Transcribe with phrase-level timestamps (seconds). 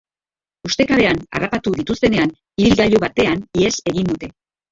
[0.67, 4.31] Ustekabean harrapatu dituztenean, ibilgailu batean ihes egin dute.